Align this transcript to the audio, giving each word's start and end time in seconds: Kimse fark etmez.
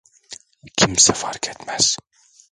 Kimse 0.77 1.13
fark 1.13 1.43
etmez. 1.51 1.85